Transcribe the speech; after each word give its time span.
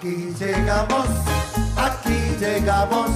Aquí 0.00 0.34
llegamos, 0.40 1.08
aquí 1.76 2.34
llegamos, 2.40 3.10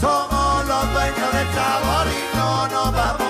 somos 0.00 0.66
los 0.66 0.92
dueños 0.94 1.32
del 1.34 1.52
sabor 1.52 2.06
y 2.06 2.36
no 2.38 2.68
nos 2.68 2.92
vamos. 2.94 3.23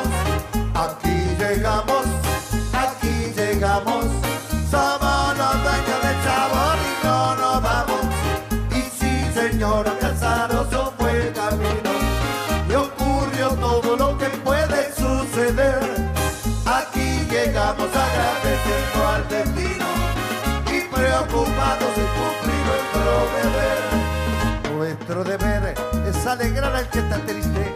Alegrar 26.45 26.77
al 26.77 26.89
que 26.91 26.99
está 26.99 27.17
triste 27.21 27.75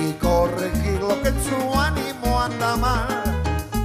y 0.00 0.12
corregir 0.14 1.00
lo 1.00 1.20
que 1.22 1.28
en 1.28 1.40
su 1.42 1.80
ánimo 1.80 2.40
anda 2.40 2.76
mal. 2.76 3.08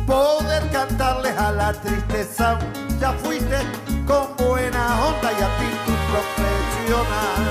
Poder 0.06 0.70
cantarles 0.72 1.36
a 1.38 1.52
la 1.52 1.74
tristeza, 1.74 2.60
ya 3.00 3.14
fuiste 3.14 3.58
con 4.06 4.36
buena 4.38 4.84
onda 5.08 5.32
y 5.32 5.42
actitud 5.50 6.00
profesional. 6.12 7.42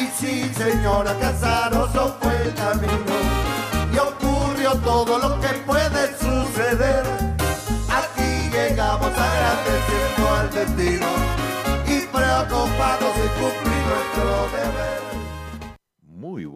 Y 0.00 0.06
sí, 0.16 0.52
señora 0.54 1.12
Casaroso 1.18 2.16
fue 2.20 2.36
el 2.42 2.54
camino 2.54 3.16
y 3.92 3.98
ocurrió 3.98 4.74
todo 4.76 5.18
lo 5.18 5.40
que 5.40 5.48
puede 5.66 6.02
suceder. 6.18 7.04
Aquí 8.00 8.48
llegamos 8.52 9.10
agradeciendo 9.10 10.22
al 10.38 10.50
destino 10.50 11.06
y 11.86 12.00
preocupados 12.06 13.12
de 13.16 13.26
cumplir 13.40 13.82
nuestro 13.90 14.56
deber. 14.56 15.23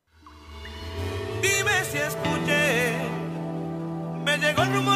Dime 1.41 1.83
si 1.85 1.97
escuché. 1.97 2.99
Me 4.23 4.37
llegó 4.37 4.61
el 4.61 4.73
rumor 4.75 4.86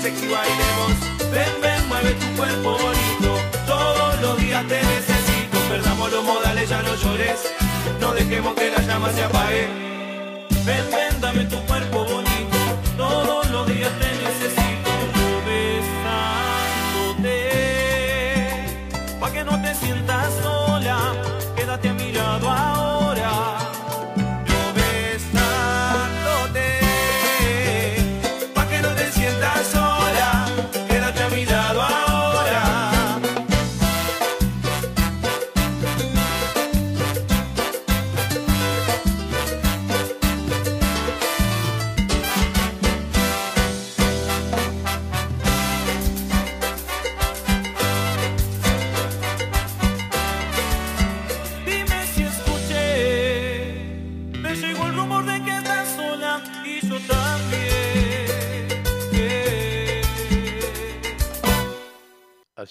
sexy 0.00 0.28
bailemos. 0.28 0.92
Ven, 1.32 1.60
ven, 1.62 1.88
mueve 1.88 2.14
tu 2.14 2.26
cuerpo 2.36 2.70
bonito, 2.72 3.38
todos 3.66 4.20
los 4.20 4.38
días 4.38 4.66
te 4.66 4.80
necesito. 4.82 5.58
Perdamos 5.68 6.10
los 6.12 6.24
modales, 6.24 6.68
ya 6.68 6.82
no 6.82 6.94
llores, 6.94 7.40
no 8.00 8.12
dejemos 8.12 8.54
que 8.54 8.70
la 8.70 8.82
llama 8.82 9.12
se 9.12 9.22
apague. 9.22 9.68
Ven, 10.64 10.84
ven, 10.90 11.20
dame 11.20 11.44
tu 11.44 11.58
cuerpo 11.66 12.04
bonito, 12.04 12.29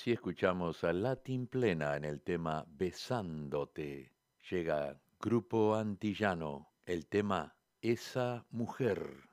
Así 0.09 0.15
escuchamos 0.15 0.83
a 0.83 0.91
Latin 0.91 1.45
Plena 1.45 1.95
en 1.95 2.03
el 2.03 2.23
tema 2.23 2.65
Besándote. 2.67 4.11
Llega 4.49 4.99
Grupo 5.19 5.75
Antillano, 5.75 6.71
el 6.87 7.05
tema 7.05 7.55
Esa 7.79 8.43
Mujer. 8.49 9.29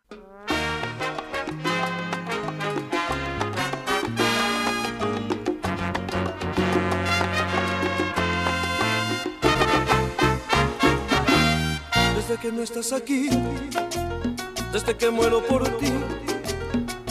Desde 12.17 12.37
que 12.38 12.52
no 12.52 12.61
estás 12.62 12.93
aquí, 12.93 13.31
desde 14.75 14.94
que 14.94 15.08
muero 15.08 15.43
por 15.43 15.67
ti 15.78 15.90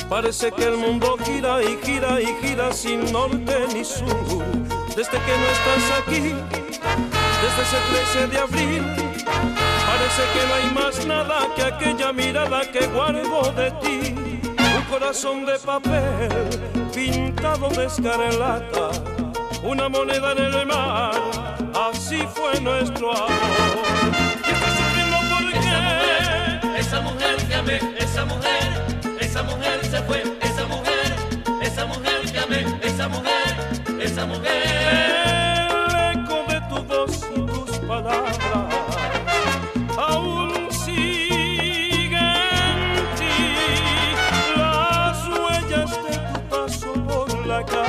Parece 0.10 0.52
que 0.52 0.64
el 0.64 0.78
mundo 0.78 1.18
gira 1.26 1.64
y 1.64 1.78
gira 1.84 2.22
y 2.22 2.28
gira 2.42 2.72
sin 2.72 3.12
norte 3.12 3.66
ni 3.74 3.84
sur. 3.84 4.06
Desde 4.96 5.18
que 5.18 5.34
no 5.38 5.46
estás 5.58 6.00
aquí, 6.00 6.22
desde 7.42 7.62
ese 7.64 7.78
13 8.14 8.28
de 8.28 8.40
abril, 8.40 8.84
parece 9.86 10.24
que 10.34 10.48
no 10.48 10.54
hay 10.54 10.74
más 10.74 11.06
nada 11.06 11.48
que 11.56 11.64
aquella 11.64 12.14
mirada 12.14 12.62
que 12.72 12.86
guardo 12.88 13.52
de 13.54 13.72
ti. 13.82 14.16
Un 14.78 14.84
corazón 14.90 15.46
de 15.46 15.58
papel 15.60 16.30
pintado 16.94 17.68
de 17.70 17.86
escarlata, 17.86 18.92
una 19.64 19.90
moneda 19.90 20.32
en 20.34 20.38
el 20.38 20.66
mar, 20.66 21.20
así 21.90 22.26
fue 22.34 22.62
nuestro 22.62 23.12
amor. 23.12 23.86
Estoy 24.48 24.72
sufriendo 24.78 25.18
porque 25.30 26.80
esa 26.80 27.02
mujer 27.02 27.36
que 27.48 27.56
amé, 27.56 27.80
esa 27.98 28.24
mujer 28.26 28.65
esa 29.36 29.44
mujer 29.44 29.86
se 29.86 30.02
fue, 30.04 30.24
esa 30.42 30.66
mujer, 30.66 31.14
esa 31.62 31.86
mujer 31.88 32.22
que 32.80 32.88
esa 32.88 33.10
mujer, 33.10 34.02
esa 34.02 34.26
mujer. 34.26 34.64
El 35.92 36.22
eco 36.22 36.46
de 36.48 36.62
tu 36.70 36.82
voz 36.86 37.22
y 37.36 37.42
tus 37.42 37.78
palabras 37.80 38.40
aún 39.98 40.72
siguen 40.72 42.14
en 42.14 43.16
ti 43.18 43.36
las 44.56 45.28
huellas 45.28 45.92
de 46.06 46.18
tu 46.18 46.40
paso 46.50 46.94
por 46.94 47.46
la 47.46 47.62
casa. 47.66 47.85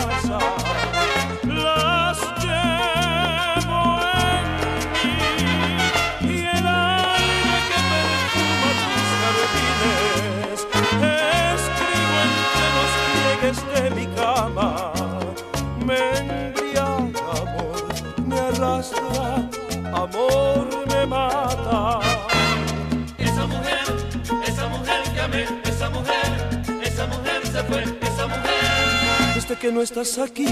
Desde 29.56 29.68
que 29.68 29.74
no 29.74 29.80
estás 29.80 30.18
aquí, 30.18 30.46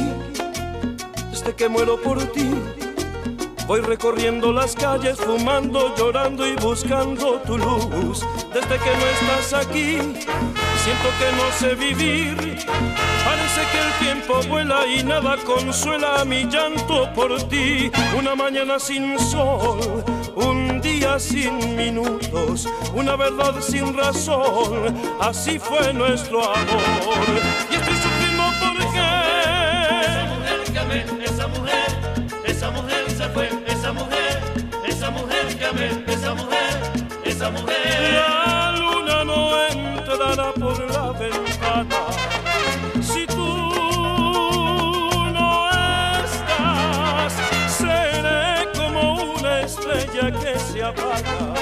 desde 1.30 1.54
que 1.54 1.68
muero 1.68 2.00
por 2.00 2.24
ti. 2.32 2.50
Voy 3.66 3.82
recorriendo 3.82 4.50
las 4.50 4.74
calles, 4.74 5.18
fumando, 5.18 5.94
llorando 5.94 6.46
y 6.46 6.54
buscando 6.56 7.38
tu 7.40 7.58
luz. 7.58 8.24
Desde 8.54 8.78
que 8.78 8.96
no 8.96 9.06
estás 9.06 9.66
aquí, 9.66 9.98
siento 10.84 11.08
que 11.18 11.32
no 11.36 11.52
sé 11.58 11.74
vivir. 11.74 12.34
Parece 13.24 13.62
que 13.72 13.78
el 13.78 13.92
tiempo 14.06 14.40
vuela 14.48 14.86
y 14.86 15.02
nada 15.02 15.36
consuela 15.44 16.24
mi 16.24 16.44
llanto 16.44 17.12
por 17.14 17.42
ti. 17.48 17.90
Una 18.18 18.34
mañana 18.34 18.78
sin 18.78 19.18
sol, 19.18 20.02
un 20.34 20.80
día 20.80 21.18
sin 21.18 21.76
minutos, 21.76 22.66
una 22.94 23.16
verdad 23.16 23.60
sin 23.60 23.94
razón. 23.94 24.94
Así 25.20 25.58
fue 25.58 25.92
nuestro 25.92 26.42
amor. 26.42 27.26
Y 27.70 27.76
esa 37.44 37.50
mujer. 37.50 38.14
La 38.14 38.73
luna 38.79 39.25
no 39.25 39.67
entrará 39.67 40.52
por 40.52 40.79
la 40.91 41.12
ventana 41.12 42.06
si 43.02 43.26
tú 43.26 43.46
no 45.32 45.70
estás. 46.25 47.32
Seré 47.69 48.69
como 48.76 49.35
una 49.35 49.61
estrella 49.61 50.31
que 50.41 50.58
se 50.58 50.82
apaga 50.82 51.53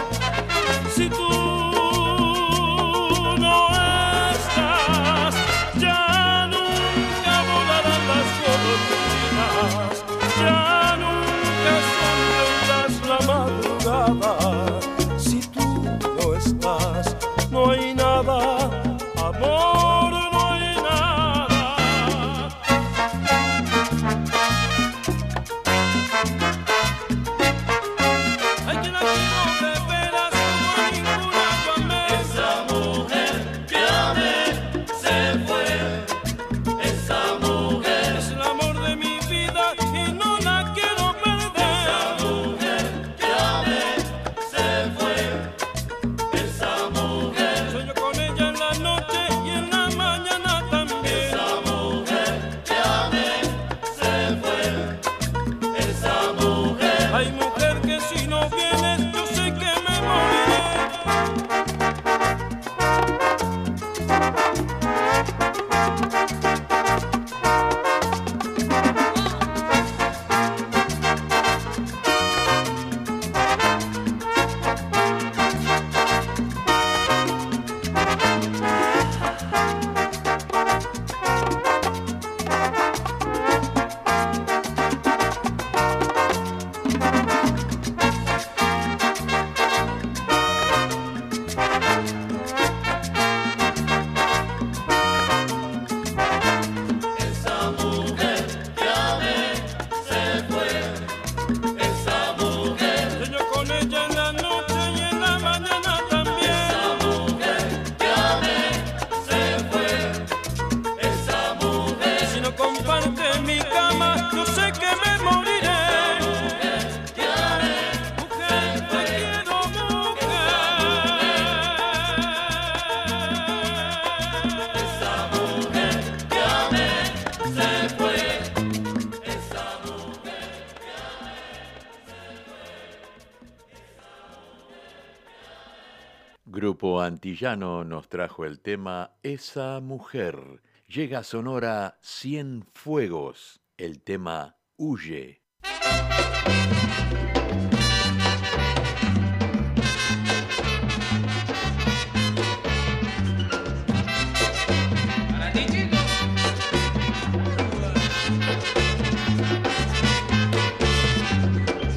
Antillano 137.24 137.84
nos 137.84 138.08
trajo 138.08 138.44
el 138.44 138.58
tema 138.58 139.12
Esa 139.22 139.78
Mujer. 139.78 140.60
llega 140.88 141.22
Sonora 141.22 141.96
Cien 142.00 142.64
Fuegos, 142.74 143.60
el 143.76 144.02
tema 144.02 144.56
Huye. 144.76 145.40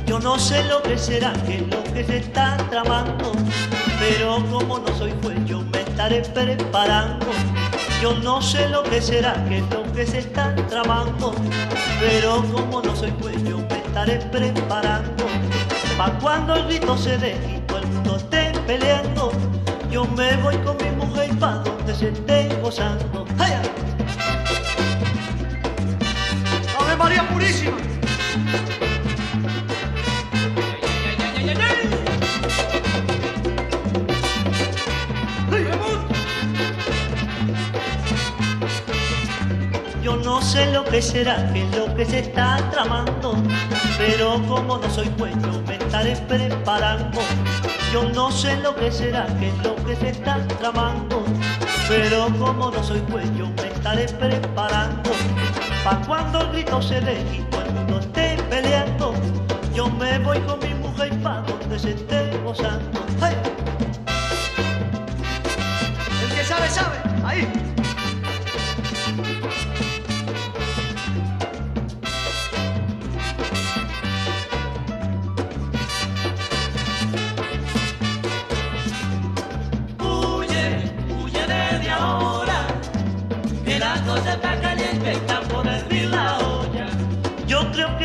Yo 0.05 0.19
no 0.19 0.37
sé 0.37 0.63
lo 0.65 0.83
que 0.83 0.95
será, 0.99 1.33
que 1.47 1.55
es 1.55 1.67
lo 1.67 1.83
que 1.85 2.03
se 2.03 2.17
está 2.17 2.57
tramando, 2.69 3.31
pero 4.09 4.35
como 4.51 4.79
no 4.79 4.95
soy 4.97 5.13
juez, 5.23 5.37
yo 5.45 5.61
me 5.61 5.81
estaré 5.81 6.21
preparando. 6.21 7.25
Yo 8.01 8.13
no 8.13 8.41
sé 8.41 8.69
lo 8.69 8.83
que 8.83 9.01
será, 9.01 9.33
que 9.45 9.61
lo 9.61 9.83
que 9.93 10.05
se 10.05 10.19
está 10.19 10.53
tramando, 10.69 11.33
pero 11.99 12.43
como 12.53 12.81
no 12.81 12.95
soy 12.95 13.11
juez, 13.21 13.41
yo 13.43 13.57
me 13.57 13.77
estaré 13.77 14.17
preparando. 14.31 15.25
Pa' 15.97 16.11
cuando 16.19 16.55
el 16.55 16.65
grito 16.67 16.95
se 16.97 17.17
deje 17.17 17.57
y 17.57 17.59
todo 17.61 17.79
el 17.79 17.87
mundo 17.87 18.17
esté 18.17 18.51
peleando, 18.67 19.31
yo 19.89 20.05
me 20.05 20.35
voy 20.37 20.57
con 20.57 20.77
mi 20.77 20.91
mujer 21.03 21.29
pa' 21.39 21.63
donde 21.63 21.95
se 21.95 22.09
esté 22.09 22.49
gozando. 22.61 23.25
¡Ay! 23.39 23.53
¡Ave 26.79 26.95
María 26.95 27.27
Purísima! 27.29 27.77
Sé 40.55 40.71
lo 40.71 40.85
que 40.85 41.01
será, 41.01 41.35
qué 41.51 41.63
es 41.63 41.77
lo 41.77 41.93
que 41.95 42.05
se 42.05 42.19
está 42.19 42.57
tramando, 42.71 43.35
pero 43.97 44.41
como 44.47 44.77
no 44.77 44.89
soy 44.89 45.11
juez, 45.17 45.35
yo 45.43 45.61
me 45.67 45.75
estaré 45.75 46.15
preparando. 46.29 47.19
Yo 47.91 48.03
no 48.03 48.31
sé 48.31 48.55
lo 48.57 48.73
que 48.73 48.89
será, 48.89 49.25
qué 49.37 49.49
es 49.49 49.57
lo 49.65 49.75
que 49.83 49.97
se 49.97 50.09
está 50.09 50.47
tramando, 50.59 51.25
pero 51.89 52.27
como 52.39 52.71
no 52.71 52.81
soy 52.81 53.01
juez, 53.11 53.29
yo 53.37 53.47
me 53.57 53.67
estaré 53.67 54.05
preparando. 54.05 55.11
Pa' 55.83 56.01
cuando 56.07 56.39
el 56.39 56.51
grito 56.53 56.81
se 56.81 57.01
deje 57.01 57.37
y 57.39 57.41
todo 57.51 57.61
el 57.61 57.73
mundo 57.73 57.99
esté 57.99 58.37
peleando, 58.49 59.13
yo 59.73 59.89
me 59.89 60.19
voy 60.19 60.39
con 60.39 60.59
mi 60.59 60.73
mujer 60.75 61.11
pa' 61.21 61.41
donde 61.41 61.77
se 61.77 61.91
esté 61.91 62.31
gozando. 62.45 63.05
¡Ay! 63.19 63.35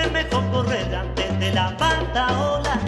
Que 0.00 0.06
es 0.06 0.12
mejor 0.12 0.50
correr 0.50 0.94
antes 0.94 1.38
de 1.38 1.52
la 1.52 1.76
ola. 2.38 2.78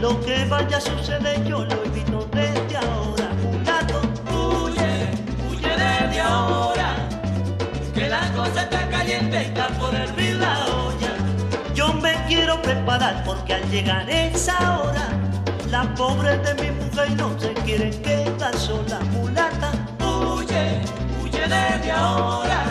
Lo 0.00 0.20
que 0.20 0.44
vaya 0.44 0.76
a 0.76 0.80
suceder 0.80 1.44
yo 1.44 1.64
lo 1.64 1.84
evito 1.84 2.28
desde 2.32 2.76
ahora. 2.76 3.28
Mulato, 3.42 4.00
Huye, 4.30 5.10
huye 5.48 5.68
desde 5.68 6.20
ahora, 6.20 7.08
que 7.94 8.08
la 8.08 8.32
cosa 8.32 8.62
está 8.62 8.88
caliente, 8.88 9.42
está 9.42 9.68
por 9.78 9.94
hervir 9.94 10.36
la 10.36 10.64
olla. 10.66 11.12
yo 11.74 11.92
me 11.94 12.14
quiero 12.28 12.60
preparar 12.62 13.22
porque 13.24 13.54
al 13.54 13.70
llegar 13.70 14.08
esa 14.10 14.56
hora, 14.78 15.08
la 15.70 15.82
pobre 15.94 16.38
de 16.38 16.54
mi 16.62 16.70
mujer 16.70 17.10
no 17.16 17.38
se 17.38 17.52
quiere 17.64 17.90
quedar 17.90 18.56
sola. 18.56 18.98
Mulata, 19.12 19.72
Huye, 20.00 20.80
huye 21.22 21.40
desde 21.40 21.90
ahora, 21.92 22.64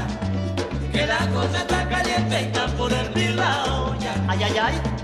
que 0.91 1.07
la 1.07 1.19
cosa 1.27 1.57
está 1.59 1.89
caliente, 1.89 2.39
está 2.41 2.67
por 2.77 2.91
hervir 2.91 3.35
la 3.35 3.63
olla. 3.63 3.80
Ay, 4.31 4.43
ay, 4.43 4.57
ay. 4.57 5.01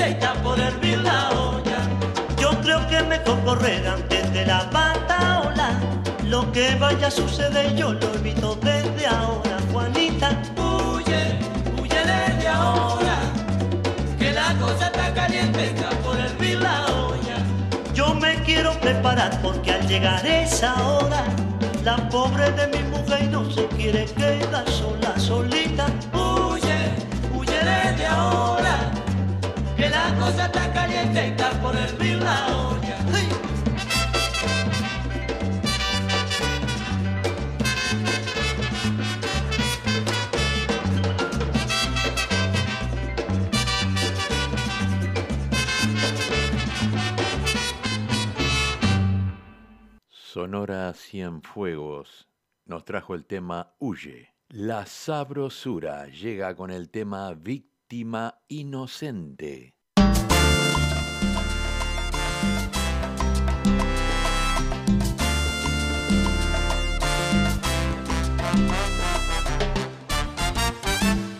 Está 0.00 0.34
la 1.02 1.30
olla. 1.30 1.78
Yo 2.36 2.50
creo 2.62 2.86
que 2.88 3.02
mejor 3.02 3.42
correr 3.44 3.86
antes 3.86 4.32
de 4.32 4.44
la 4.44 4.68
ola. 4.70 4.89
Lo 6.30 6.52
que 6.52 6.76
vaya 6.76 7.08
a 7.08 7.10
suceder 7.10 7.74
yo 7.74 7.92
lo 7.92 8.14
evito 8.14 8.54
desde 8.62 9.04
ahora, 9.04 9.58
Juanita. 9.72 10.40
Huye, 10.56 11.40
huye 11.76 12.00
desde 12.06 12.46
ahora, 12.46 13.16
que 14.16 14.30
la 14.30 14.54
cosa 14.60 14.86
está 14.86 15.12
caliente, 15.12 15.64
está 15.64 15.90
por 16.04 16.16
hervir 16.16 16.60
la 16.60 16.86
olla. 16.86 17.36
Yo 17.94 18.14
me 18.14 18.36
quiero 18.44 18.72
preparar 18.78 19.42
porque 19.42 19.72
al 19.72 19.88
llegar 19.88 20.24
esa 20.24 20.72
hora, 20.86 21.24
la 21.82 21.96
pobre 22.10 22.52
de 22.52 22.68
mi 22.68 22.88
mujer 22.90 23.28
no 23.28 23.50
se 23.50 23.66
quiere 23.66 24.04
quedar 24.04 24.70
sola, 24.70 25.18
solita. 25.18 25.86
Huye, 26.14 26.78
huye 27.36 27.58
desde 27.58 28.06
ahora, 28.06 28.76
que 29.76 29.88
la 29.88 30.14
cosa 30.20 30.46
está 30.46 30.72
caliente, 30.72 31.26
está 31.26 31.50
por 31.60 31.76
hervir 31.76 32.22
la 32.22 32.46
olla. 32.46 32.70
Sonora 50.40 50.94
Cienfuegos 50.94 52.26
nos 52.64 52.86
trajo 52.86 53.14
el 53.14 53.26
tema 53.26 53.74
Huye. 53.78 54.32
La 54.48 54.86
sabrosura 54.86 56.06
llega 56.06 56.56
con 56.56 56.70
el 56.70 56.88
tema 56.88 57.34
Víctima 57.34 58.40
Inocente. 58.48 59.74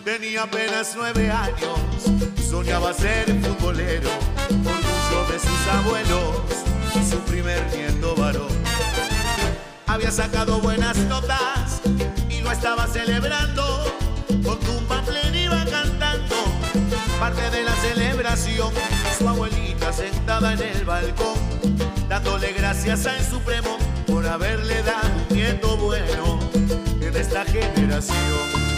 Tenía 0.05 0.43
apenas 0.43 0.93
nueve 0.95 1.31
años, 1.31 1.79
soñaba 2.47 2.93
ser 2.93 3.25
futbolero, 3.41 4.11
orgullo 4.47 5.31
de 5.31 5.39
sus 5.39 5.67
abuelos, 5.71 7.09
su 7.09 7.17
primer 7.21 7.65
nieto 7.75 8.15
varón. 8.15 8.70
Había 9.91 10.09
sacado 10.09 10.61
buenas 10.61 10.95
notas 11.09 11.81
y 12.29 12.39
lo 12.39 12.49
estaba 12.49 12.87
celebrando, 12.87 13.61
con 14.41 14.57
tumba 14.61 15.01
plena 15.01 15.37
iba 15.37 15.65
cantando. 15.65 16.37
Parte 17.19 17.49
de 17.49 17.63
la 17.65 17.75
celebración, 17.75 18.71
su 19.19 19.27
abuelita 19.27 19.91
sentada 19.91 20.53
en 20.53 20.61
el 20.61 20.85
balcón, 20.85 21.35
dándole 22.07 22.53
gracias 22.53 23.05
al 23.05 23.21
Supremo 23.21 23.77
por 24.07 24.25
haberle 24.25 24.81
dado 24.81 25.09
un 25.29 25.35
nieto 25.35 25.75
bueno 25.75 26.39
en 27.01 27.13
esta 27.13 27.43
generación. 27.43 28.70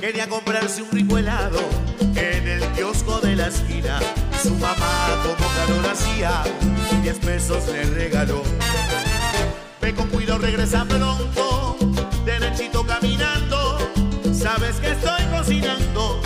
Quería 0.00 0.28
comprarse 0.28 0.80
un 0.80 0.92
rico 0.92 1.18
helado 1.18 1.58
en 2.14 2.46
el 2.46 2.62
kiosco 2.72 3.18
de 3.18 3.34
la 3.34 3.48
esquina. 3.48 3.98
Su 4.40 4.54
mamá, 4.54 5.08
como 5.24 5.48
calor 5.56 5.92
hacía, 5.92 6.44
10 7.02 7.18
pesos 7.18 7.66
le 7.66 7.82
regaló. 7.82 8.44
Ve 9.80 9.92
con 9.94 10.06
cuidado, 10.08 10.38
regresa 10.38 10.84
pronto, 10.84 11.76
derechito 12.24 12.86
caminando. 12.86 13.78
Sabes 14.32 14.76
que 14.76 14.92
estoy 14.92 15.24
cocinando 15.36 16.20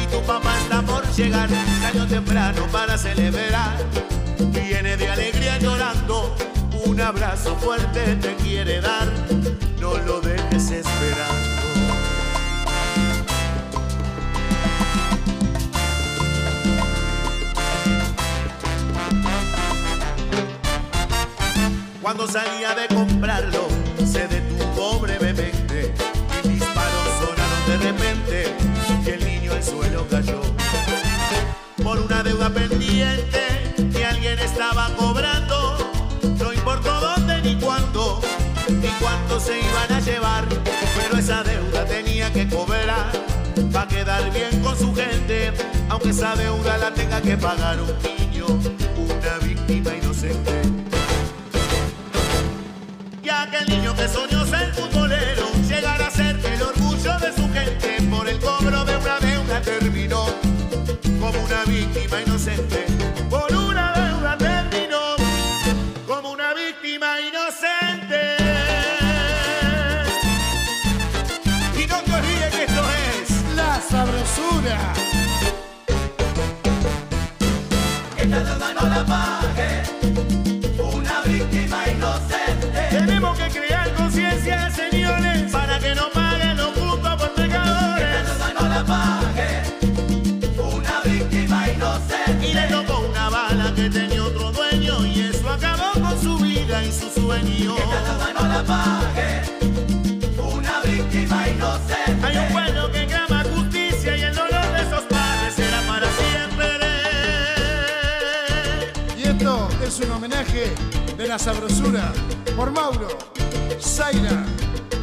y 0.00 0.06
tu 0.06 0.22
papá 0.22 0.56
está 0.62 0.80
por 0.82 1.04
llegar, 1.14 1.48
salió 1.80 2.06
temprano 2.06 2.64
para 2.70 2.96
celebrar. 2.96 3.76
Viene 4.52 4.96
de 4.96 5.08
alegría 5.08 5.58
llorando, 5.58 6.36
un 6.84 7.00
abrazo 7.00 7.56
fuerte 7.56 8.14
te 8.16 8.36
quiere 8.36 8.80
dar. 8.80 9.37
Quedar 44.18 44.32
bien 44.32 44.62
con 44.62 44.76
su 44.76 44.94
gente, 44.94 45.52
aunque 45.88 46.10
esa 46.10 46.34
deuda 46.36 46.78
la 46.78 46.92
tenga 46.92 47.20
que 47.20 47.36
pagar 47.36 47.78
un 47.80 47.90
niño, 48.02 48.46
una 48.46 49.38
víctima 49.46 49.94
inocente. 49.96 50.62
Y 53.22 53.28
aquel 53.28 53.68
niño 53.68 53.94
que 53.94 54.08
soñó 54.08 54.46
ser 54.46 54.72
futbolero, 54.74 55.48
llegar 55.68 56.02
a 56.02 56.10
ser 56.10 56.38
el 56.44 56.62
orgullo 56.62 57.18
de 57.18 57.32
su 57.32 57.52
gente, 57.52 58.02
por 58.10 58.28
el 58.28 58.38
cobro 58.38 58.84
de 58.84 58.96
una 58.96 59.18
deuda 59.20 59.60
terminó 59.60 60.26
como 61.20 61.44
una 61.44 61.64
víctima 61.64 62.22
inocente. 62.22 62.77
La 111.28 111.38
sabrosura 111.38 112.10
por 112.56 112.70
Mauro, 112.70 113.06
Zaira, 113.78 114.46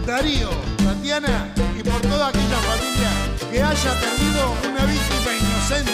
Darío, 0.07 0.49
Tatiana 0.83 1.53
y 1.77 1.83
por 1.83 2.01
toda 2.01 2.29
aquella 2.29 2.57
familia 2.57 3.11
que 3.51 3.61
haya 3.61 3.93
perdido 3.99 4.55
una 4.67 4.85
víctima 4.85 5.31
inocente. 5.39 5.91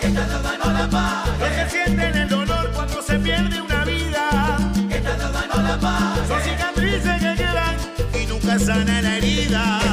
Esta 0.00 0.26
deuda 0.28 0.58
no 0.64 0.72
la 0.72 0.88
pague. 0.88 1.30
Los 1.40 1.48
que 1.48 1.70
sienten 1.70 2.16
el 2.16 2.28
dolor 2.28 2.70
cuando 2.72 3.02
se 3.02 3.18
pierde 3.18 3.60
una 3.60 3.84
vida. 3.84 4.58
No 5.56 5.62
la 5.62 5.76
pague. 5.80 6.28
Son 6.28 6.40
cicatrices 6.40 7.20
que 7.20 7.34
quedan 7.34 7.76
y 8.22 8.26
nunca 8.26 8.60
sana 8.60 9.02
la 9.02 9.16
herida. 9.16 9.83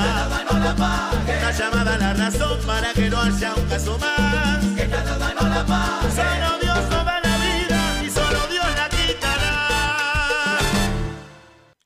Una 1.52 1.60
llamada 1.60 1.96
a 1.96 1.98
la 1.98 2.14
razón 2.14 2.60
para 2.66 2.94
que 2.94 3.10
no 3.10 3.20
haya 3.20 3.54
un 3.54 3.66
caso 3.68 3.98
más. 4.00 4.64
No 4.64 5.50
la. 5.50 5.66
Solo 6.10 6.60
Dios 6.62 6.90
nos 6.90 7.06
da 7.06 7.20
la 7.20 7.38
vida 7.40 8.04
y 8.06 8.10
solo 8.10 8.40
Dios 8.50 8.66
la 8.78 8.88
quitará. 8.88 10.60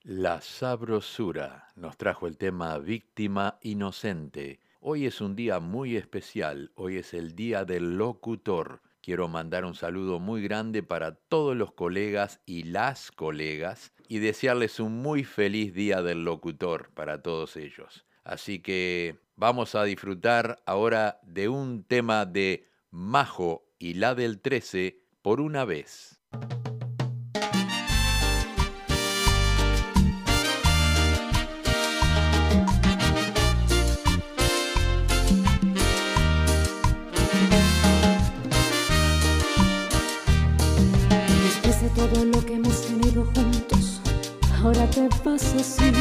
La 0.04 0.40
sabrosura 0.42 1.70
nos 1.76 1.98
trajo 1.98 2.28
el 2.28 2.38
tema 2.38 2.78
Víctima 2.78 3.58
Inocente. 3.64 4.60
Hoy 4.82 5.08
es 5.08 5.20
un 5.20 5.36
día 5.36 5.60
muy 5.60 5.98
especial, 5.98 6.72
hoy 6.76 6.98
es 6.98 7.16
el 7.16 7.36
Día 7.36 7.66
del 7.66 7.98
Locutor. 7.98 8.84
Quiero 9.02 9.28
mandar 9.30 9.66
un 9.66 9.74
saludo 9.74 10.20
muy 10.20 10.44
grande 10.44 10.84
para 10.84 11.16
todos 11.16 11.58
los 11.58 11.72
colegas 11.72 12.40
y 12.46 12.66
las 12.66 13.10
colegas 13.10 13.94
y 14.08 14.20
desearles 14.20 14.80
un 14.80 15.02
muy 15.02 15.24
feliz 15.24 15.74
Día 15.74 16.04
del 16.04 16.24
Locutor 16.24 16.92
para 16.94 17.24
todos 17.24 17.58
ellos. 17.58 18.06
Así 18.24 18.60
que 18.60 19.25
vamos 19.36 19.76
a 19.76 19.84
disfrutar 19.84 20.62
ahora 20.66 21.20
de 21.24 21.50
un 21.50 21.84
tema 21.84 22.26
de 22.26 22.68
Majo 22.92 23.68
y 23.78 23.96
la 23.96 24.16
del 24.16 24.42
13 24.42 25.02
por 25.22 25.42
una 25.42 25.66
vez. 25.66 26.20
Después 41.44 41.82
de 41.82 41.90
todo 41.90 42.26
lo 42.26 42.46
que 42.46 42.54
hemos 42.56 42.88
tenido 42.88 43.26
juntos, 43.26 44.02
ahora 44.62 44.90
te 44.90 45.08
vas 45.24 45.54
así. 45.56 45.92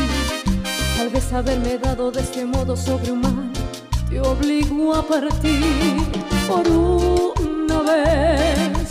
Tal 0.97 1.09
vez 1.11 1.33
haberme 1.33 1.79
dado 1.79 2.11
de 2.11 2.21
este 2.21 2.45
modo 2.45 2.77
sobrehumano 2.77 3.53
te 4.09 4.21
obligo 4.21 4.95
a 4.95 5.03
partir 5.03 5.97
por 6.47 6.69
una 6.69 7.83
vez, 7.83 8.89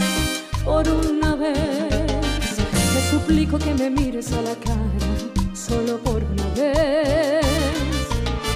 por 0.65 0.85
una 0.87 1.35
vez. 1.35 2.57
Te 2.57 3.09
suplico 3.09 3.57
que 3.57 3.73
me 3.73 3.89
mires 3.89 4.33
a 4.33 4.41
la 4.41 4.55
cara, 4.55 5.55
solo 5.55 5.97
por 5.99 6.23
una 6.23 6.45
vez. 6.55 7.45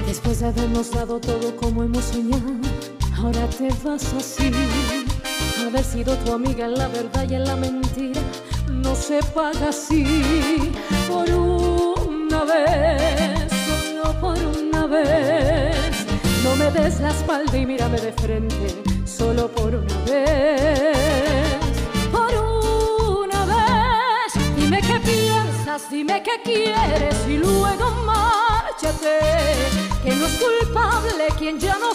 Después 0.05 0.39
de 0.41 0.47
habernos 0.47 0.91
dado 0.91 1.19
todo 1.19 1.55
como 1.55 1.83
hemos 1.83 2.03
soñado, 2.03 2.51
ahora 3.17 3.47
te 3.57 3.69
vas 3.83 4.13
así. 4.13 4.51
Haber 5.65 5.83
sido 5.83 6.15
tu 6.17 6.33
amiga 6.33 6.65
en 6.65 6.73
la 6.73 6.87
verdad 6.87 7.25
y 7.29 7.35
en 7.35 7.45
la 7.45 7.55
mentira 7.55 8.21
no 8.69 8.93
se 8.95 9.19
paga 9.33 9.69
así. 9.69 10.73
Por 11.07 11.29
una 11.29 12.43
vez, 12.43 13.36
solo 14.07 14.19
por 14.19 14.37
una 14.37 14.87
vez. 14.87 16.05
No 16.43 16.55
me 16.55 16.71
des 16.71 16.99
la 16.99 17.09
espalda 17.09 17.57
y 17.57 17.65
mírame 17.65 17.99
de 17.99 18.13
frente, 18.13 18.83
solo 19.05 19.49
por 19.49 19.75
una 19.75 19.97
vez. 20.05 21.57
Por 22.11 22.33
una 23.19 23.45
vez, 23.45 24.33
dime 24.55 24.81
qué 24.81 24.99
piensas, 24.99 25.89
dime 25.89 26.23
qué 26.23 26.41
quieres 26.43 27.15
y 27.27 27.37
luego 27.37 27.91
márchate. 28.05 29.19
Que 30.03 30.15
no 30.15 30.25
es 30.25 30.37
culpable 30.37 31.25
quien 31.37 31.59
ya 31.59 31.77
no 31.77 31.86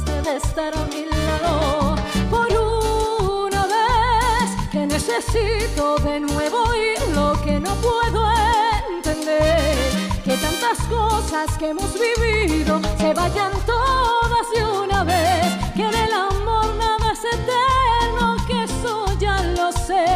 de 0.00 0.36
estar 0.38 0.74
a 0.74 0.86
mi 0.86 1.04
lado. 1.04 1.96
Por 2.30 2.48
una 2.48 3.66
vez, 3.66 4.70
que 4.70 4.86
necesito 4.86 5.96
de 5.96 6.18
nuevo 6.18 6.62
oír 6.70 6.98
lo 7.14 7.38
que 7.42 7.60
no 7.60 7.74
puedo 7.74 8.26
entender. 8.96 9.76
Que 10.24 10.38
tantas 10.38 10.78
cosas 10.88 11.58
que 11.58 11.68
hemos 11.68 11.92
vivido 11.92 12.80
se 12.96 13.12
vayan 13.12 13.52
todas 13.66 14.46
de 14.54 14.64
una 14.64 15.04
vez. 15.04 15.44
Que 15.76 15.82
en 15.82 15.94
el 15.94 16.12
amor 16.14 16.74
nada 16.76 17.12
es 17.12 17.24
eterno, 17.24 18.36
que 18.46 18.62
eso 18.64 19.06
ya 19.18 19.42
lo 19.42 19.72
sé. 19.72 20.06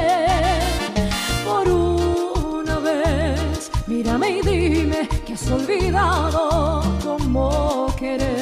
Por 1.45 1.69
una 1.69 2.79
vez, 2.79 3.71
mírame 3.87 4.31
y 4.31 4.41
dime 4.41 5.07
que 5.27 5.35
has 5.35 5.51
olvidado 5.51 6.83
cómo 7.05 7.95
querer 7.99 8.36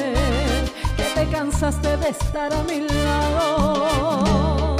fuerzas 1.55 1.81
debe 1.81 2.09
estar 2.09 2.53
a 2.53 2.63
mi 2.63 2.81
lado. 2.87 4.75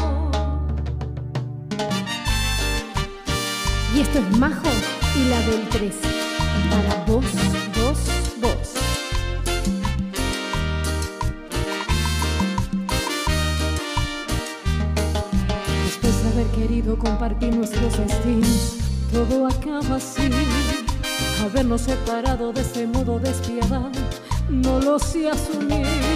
Y 3.94 4.02
esto 4.02 4.20
es 4.20 4.38
Majo 4.38 4.70
y 5.16 5.30
la 5.30 5.40
del 5.42 5.70
3. 5.70 5.96
Para 6.70 7.06
vos, 7.06 7.26
vos, 7.76 8.00
vos. 8.42 8.74
Después 15.86 16.24
de 16.24 16.30
haber 16.30 16.48
querido 16.48 16.98
compartir 16.98 17.56
nuestros 17.56 17.98
destinos, 17.98 18.78
todo 19.14 19.48
acaba 19.48 19.96
así. 19.96 20.30
Habernos 21.42 21.82
separado 21.82 22.52
de 22.52 22.62
ese 22.62 22.88
modo 22.88 23.20
despiadado, 23.20 23.92
no 24.50 24.80
lo 24.80 25.00
sé 25.00 25.30
asumir. 25.30 26.15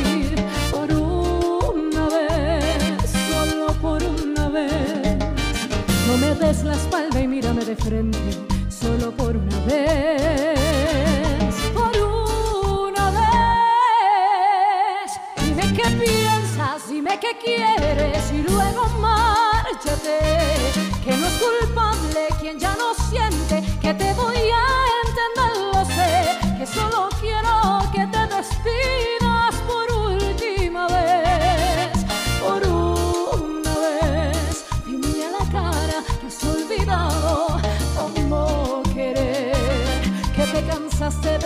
des 6.49 6.63
la 6.63 6.73
espalda 6.73 7.21
y 7.21 7.27
mírame 7.27 7.63
de 7.63 7.75
frente, 7.75 8.17
solo 8.69 9.11
por 9.11 9.35
una 9.37 9.59
vez, 9.65 11.53
por 11.75 11.95
una 11.95 13.11
vez. 13.11 13.99
Dime 15.45 15.73
qué 15.77 15.89
piensas, 16.03 16.89
dime 16.89 17.19
qué 17.19 17.37
quieres 17.43 18.31
y 18.31 18.41
luego 18.49 18.87
márchate, 18.99 20.17
que 21.03 21.17
no 21.17 21.27
es 21.27 21.33
culpable 21.33 22.27
quien 22.39 22.57
ya 22.57 22.75
no 22.77 22.95
siente 23.09 23.63
que 23.79 23.93
te 23.93 24.13
voy 24.13 24.49
a 24.51 24.88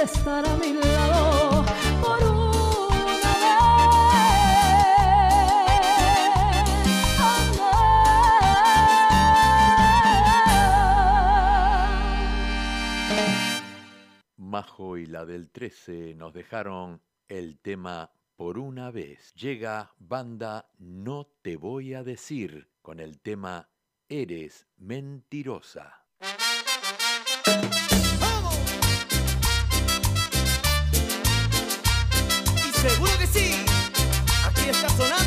estar 0.04 0.46
a 0.46 0.58
mi 0.58 0.74
lado 0.74 1.64
por 2.02 2.22
una 2.24 3.34
vez. 3.40 3.94
Majo 14.36 14.98
y 14.98 15.06
la 15.06 15.26
del 15.26 15.50
13 15.52 16.16
nos 16.16 16.34
dejaron 16.34 17.02
el 17.30 17.60
tema 17.60 18.12
por 18.36 18.58
una 18.58 18.92
vez. 18.92 19.34
Llega 19.36 19.96
banda 20.00 20.70
No 20.80 21.32
te 21.42 21.56
voy 21.56 21.94
a 21.94 22.04
decir 22.04 22.70
con 22.82 23.00
el 23.00 23.22
tema 23.22 23.70
Eres 24.10 24.68
mentirosa. 24.76 26.03
Seguro 32.84 33.18
que 33.18 33.28
sí. 33.28 33.64
Aquí 34.46 34.70
está 34.70 34.90
sonando. 34.90 35.23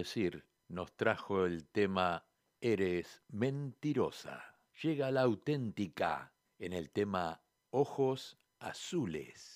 decir, 0.00 0.46
nos 0.68 0.96
trajo 0.96 1.44
el 1.44 1.68
tema 1.68 2.26
Eres 2.62 3.22
mentirosa. 3.28 4.58
Llega 4.82 5.10
la 5.10 5.22
auténtica 5.22 6.34
en 6.58 6.72
el 6.72 6.90
tema 6.90 7.42
Ojos 7.70 8.38
Azules. 8.60 9.49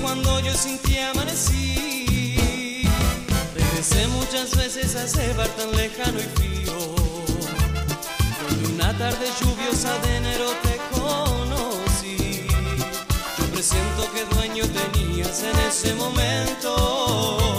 cuando 0.00 0.38
yo 0.40 0.54
sin 0.54 0.78
ti 0.78 0.96
amanecí. 0.98 2.84
Regresé 3.52 4.06
muchas 4.08 4.56
veces 4.56 4.94
a 4.94 5.04
ese 5.04 5.32
bar 5.32 5.48
tan 5.48 5.72
lejano 5.72 6.20
y 6.20 6.28
frío, 6.36 6.72
donde 8.48 8.68
una 8.74 8.96
tarde 8.96 9.26
lluviosa 9.40 9.98
de 9.98 10.16
enero 10.18 10.50
te 10.62 10.78
conocí. 10.96 12.46
Yo 13.38 13.44
presiento 13.52 14.12
que 14.12 14.24
dueño 14.36 14.64
tenías 14.68 15.42
en 15.42 15.58
ese 15.68 15.94
momento. 15.94 17.49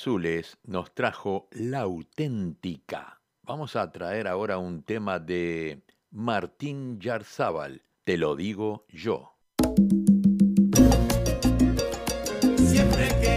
Azules 0.00 0.56
nos 0.64 0.94
trajo 0.94 1.46
La 1.52 1.80
auténtica. 1.80 3.20
Vamos 3.42 3.76
a 3.76 3.92
traer 3.92 4.28
ahora 4.28 4.56
un 4.56 4.82
tema 4.82 5.18
de 5.18 5.82
Martín 6.10 6.98
Yarzábal, 6.98 7.82
Te 8.04 8.16
lo 8.16 8.34
digo 8.34 8.86
yo. 8.88 9.34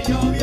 Yo 0.07 0.42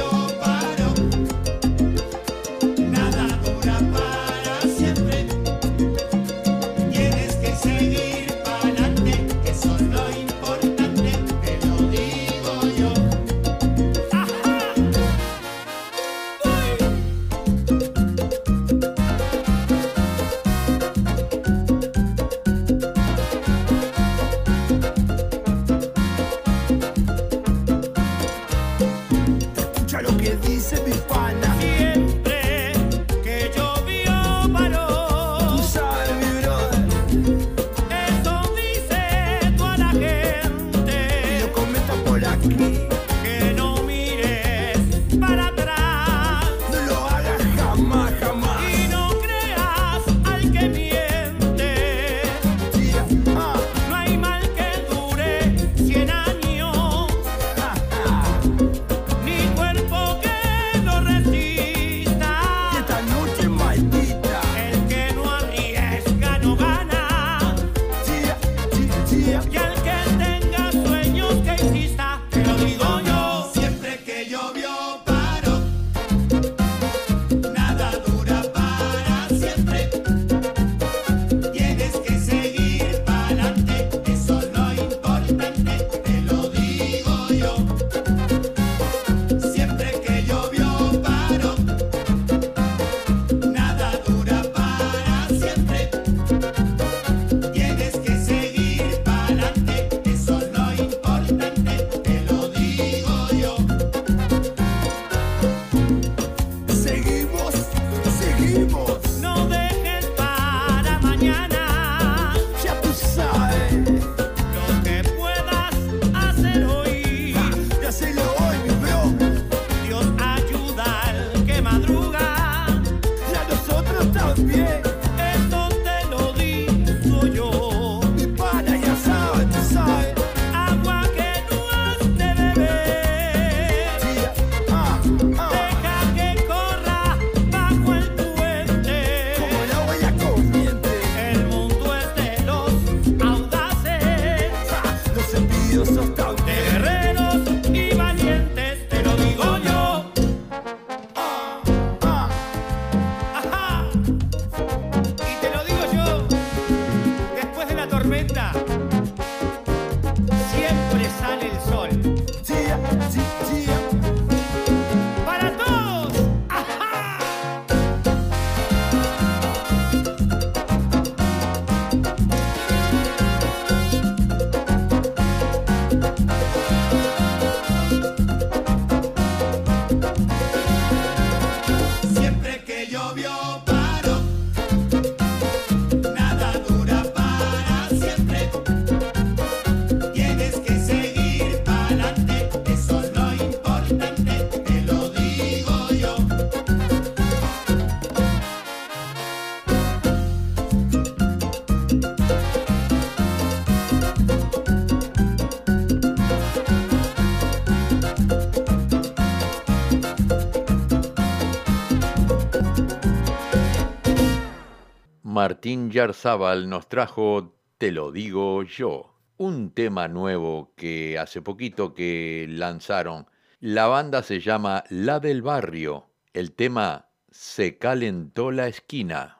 Martín 215.60 215.90
Yarzábal 215.90 216.70
nos 216.70 216.88
trajo 216.88 217.54
Te 217.76 217.92
lo 217.92 218.12
digo 218.12 218.62
yo, 218.62 219.20
un 219.36 219.74
tema 219.74 220.08
nuevo 220.08 220.72
que 220.74 221.18
hace 221.18 221.42
poquito 221.42 221.92
que 221.92 222.46
lanzaron. 222.48 223.26
La 223.58 223.86
banda 223.86 224.22
se 224.22 224.40
llama 224.40 224.84
La 224.88 225.20
del 225.20 225.42
Barrio. 225.42 226.06
El 226.32 226.52
tema 226.52 227.10
Se 227.30 227.76
calentó 227.76 228.52
la 228.52 228.68
esquina. 228.68 229.39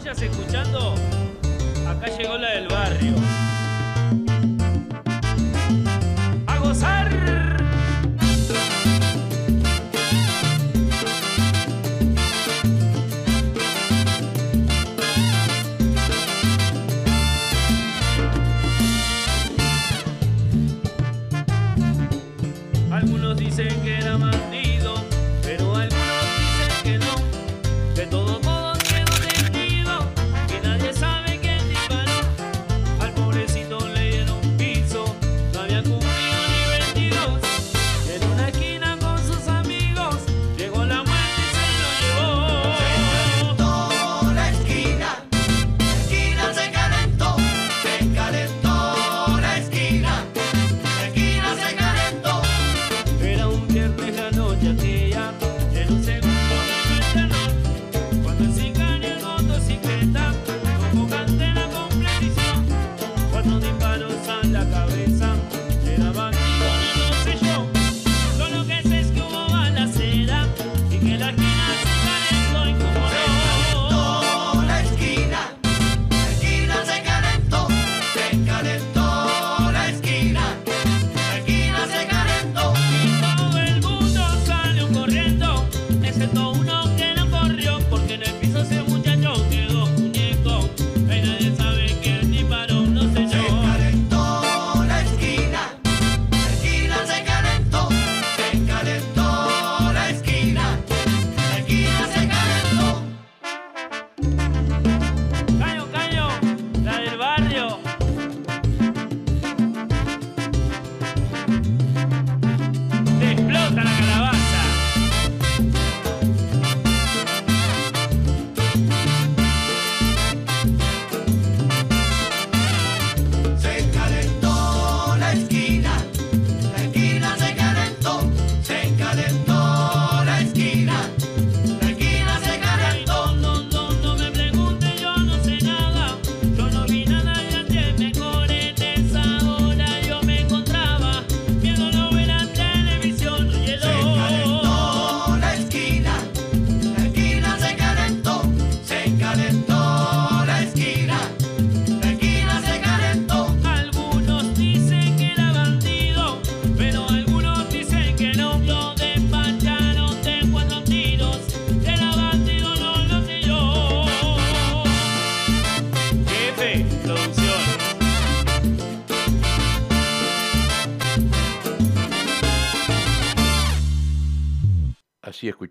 vayas 0.00 0.22
escuchando, 0.22 0.94
acá 1.86 2.06
llegó 2.16 2.38
la 2.38 2.52
del 2.52 2.68
barrio. 2.68 3.19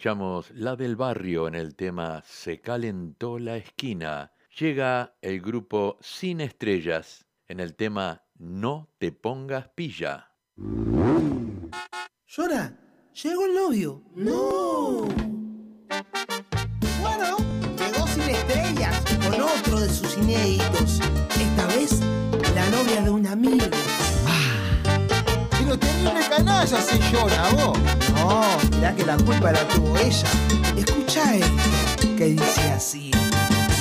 Escuchamos 0.09 0.49
la 0.55 0.75
del 0.75 0.95
barrio 0.95 1.47
en 1.47 1.53
el 1.53 1.75
tema 1.75 2.23
Se 2.25 2.61
calentó 2.61 3.37
la 3.37 3.57
esquina. 3.57 4.31
Llega 4.57 5.13
el 5.21 5.39
grupo 5.39 5.99
Sin 6.01 6.41
Estrellas 6.41 7.27
en 7.47 7.59
el 7.59 7.75
tema 7.75 8.23
No 8.39 8.89
te 8.97 9.11
pongas 9.11 9.67
pilla. 9.69 10.31
Llora, 12.25 12.75
llegó 13.21 13.45
el 13.45 13.53
novio. 13.53 14.01
No. 14.15 15.07
Bueno, 17.01 17.37
llegó 17.77 18.07
Sin 18.07 18.23
Estrellas 18.23 19.03
con 19.29 19.41
otro 19.41 19.79
de 19.79 19.89
sus 19.89 20.17
inéditos. 20.17 21.01
Esta 21.39 21.67
vez 21.67 21.99
la 22.55 22.67
novia 22.71 23.01
de 23.03 23.09
un 23.11 23.27
amigo. 23.27 23.67
Tenía 25.77 26.09
una 26.09 26.27
canalla, 26.27 26.81
se 26.81 26.97
llora 27.11 27.49
vos. 27.49 27.77
No, 28.15 28.41
mirá 28.71 28.95
que 28.95 29.05
la 29.05 29.17
culpa 29.17 29.51
la 29.51 29.67
tuvo 29.67 29.97
ella. 29.97 30.27
Escucha 30.75 31.35
esto, 31.35 32.15
que 32.17 32.25
dice 32.25 32.71
así. 32.75 33.11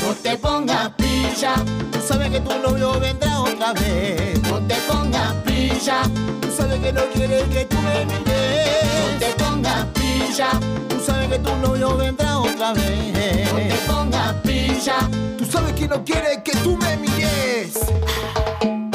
No 0.02 0.14
te 0.14 0.36
pongas 0.36 0.90
pilla, 0.90 1.54
tú 1.90 1.98
sabes 2.06 2.30
que 2.30 2.40
tu 2.40 2.58
novio 2.58 2.98
vendrá 3.00 3.40
otra 3.40 3.72
vez. 3.72 4.40
No 4.42 4.58
te 4.60 4.74
pongas 4.86 5.32
pilla, 5.44 6.02
tú 6.40 6.48
sabes 6.56 6.78
que 6.80 6.92
no 6.92 7.02
quiere 7.12 7.42
que 7.44 7.64
tú 7.64 7.76
me 7.76 8.04
mires. 8.04 8.84
No 9.00 9.18
te 9.18 9.26
pongas 9.42 9.86
pilla, 9.94 10.50
tú 10.88 11.00
sabes 11.04 11.28
que 11.28 11.38
tu 11.38 11.56
novio 11.56 11.96
vendrá 11.96 12.38
otra 12.38 12.72
vez. 12.74 13.52
No 13.52 13.58
te 13.58 13.74
pongas 13.86 14.34
pilla, 14.42 14.96
tú 15.36 15.44
sabes 15.44 15.72
que 15.72 15.88
no 15.88 16.04
quiere 16.04 16.42
que 16.42 16.52
tú 16.58 16.76
me 16.76 16.96
mires. 16.96 17.78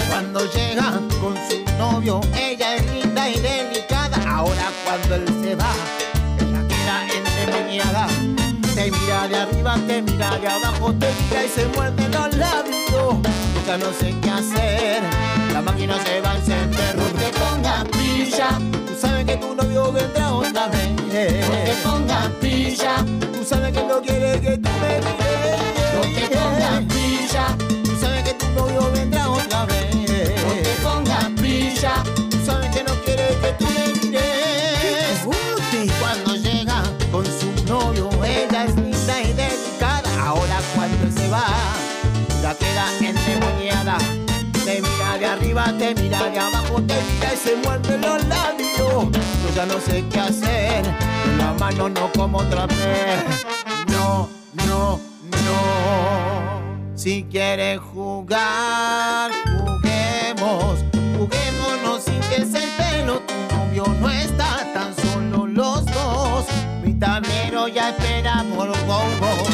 Cuando 0.10 0.40
llega 0.52 0.92
con 1.22 1.36
su 1.50 1.63
novio, 1.78 2.22
ella 2.36 2.76
es 2.76 2.92
linda 2.92 3.30
y 3.30 3.40
delicada. 3.40 4.18
Ahora 4.28 4.72
cuando 4.84 5.16
él 5.16 5.26
se 5.42 5.56
va, 5.56 5.74
ella 6.40 6.68
queda 6.68 7.08
endemoniada. 7.16 8.08
Te 8.76 8.92
mira 8.92 9.28
de 9.28 9.36
arriba, 9.38 9.76
te 9.88 10.02
mira 10.02 10.38
de 10.40 10.48
abajo, 10.48 10.94
te 10.94 11.08
mira 11.30 11.46
y 11.46 11.50
se 11.50 11.66
muerde 11.68 12.10
los 12.10 12.36
labios. 12.38 13.16
Ya 13.68 13.78
no 13.78 13.94
sé 13.94 14.14
qué 14.22 14.30
hacer, 14.30 15.04
la 15.54 15.62
máquina 15.62 15.96
se 16.04 16.22
va 16.22 16.32
a 16.32 16.36
encender. 16.36 16.96
No 16.96 17.06
te 17.06 17.30
pongas 17.40 17.86
pilla, 17.86 18.50
tú 18.88 18.96
sabes 19.00 19.26
que 19.26 19.38
tu 19.38 19.56
novio 19.56 19.92
vendrá 19.92 20.34
otra 20.34 20.68
vez. 20.68 20.90
No 21.48 21.56
te 21.64 21.74
pongas 21.84 22.28
pilla, 22.42 23.06
Tú 23.44 23.44
sabes 23.46 23.74
que 23.74 23.84
no 23.84 24.02
quieres 24.02 24.40
que 24.42 24.58
tú 24.58 24.70
me 24.82 25.00
mires. 25.00 26.33
Arriba, 45.34 45.66
te 45.78 45.96
mira 45.96 46.30
de 46.30 46.40
abajo, 46.40 46.76
te 46.84 46.94
mira 46.94 47.34
y 47.34 47.38
se 47.38 47.56
muerde 47.58 47.98
los 47.98 48.26
labios. 48.28 49.12
Yo 49.42 49.56
ya 49.56 49.66
no 49.66 49.80
sé 49.80 50.04
qué 50.12 50.20
hacer, 50.20 50.86
la 51.38 51.54
mano 51.54 51.90
no 51.90 52.12
como 52.14 52.38
otra 52.38 52.68
vez. 52.68 53.46
No, 53.88 54.30
no, 54.68 55.00
no. 55.46 56.96
Si 56.96 57.24
quieres 57.24 57.80
jugar, 57.80 59.32
juguemos. 59.58 60.80
Juguémonos 61.18 62.04
sin 62.04 62.20
que 62.30 62.46
se 62.46 62.64
el 62.64 62.70
pelo. 62.78 63.20
Tu 63.22 63.56
novio 63.56 63.86
no 64.00 64.10
está 64.10 64.72
tan 64.74 64.96
solo 64.96 65.48
los 65.48 65.86
dos. 65.86 66.46
Mi 66.84 66.94
tablero 66.94 67.68
ya 67.68 67.90
espera 67.90 68.46
por 68.56 68.70
vos. 68.86 69.53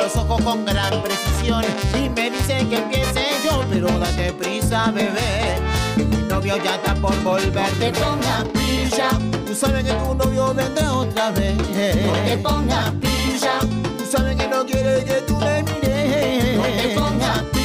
Los 0.00 0.16
ojos 0.16 0.40
con 0.42 0.64
gran 0.64 1.02
precisión 1.02 1.62
y 1.94 2.08
me 2.08 2.30
dice 2.30 2.66
que 2.68 2.76
empiece 2.78 3.22
yo, 3.44 3.62
pero 3.70 3.86
date 3.98 4.32
prisa, 4.32 4.90
bebé. 4.90 5.56
Que 5.94 6.04
mi 6.04 6.16
novio 6.28 6.56
ya 6.56 6.76
está 6.76 6.94
por 6.94 7.14
volver. 7.22 7.70
No 7.70 7.78
te 7.78 7.92
pongas 7.92 8.44
pilla, 8.54 9.10
Tú 9.46 9.54
sabes 9.54 9.84
que 9.84 9.92
tu 9.92 10.14
novio 10.14 10.54
vendrá 10.54 10.92
otra 10.92 11.30
vez. 11.32 11.54
no 11.56 12.12
te 12.24 12.38
pongas 12.38 12.90
pilla, 12.92 13.58
Tú 13.98 14.04
sabes 14.10 14.36
que 14.36 14.48
no 14.48 14.64
quiere 14.64 15.04
que 15.04 15.20
tú 15.26 15.36
me 15.36 15.62
mires. 15.64 16.56
no 16.56 16.62
te 16.62 16.88
pongas 16.98 17.42
pilla, 17.52 17.59